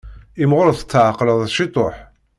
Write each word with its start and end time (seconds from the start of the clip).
Imɣur 0.43 0.67
tetεeqqleḍ 0.79 1.39
ciṭuḥ. 1.55 1.95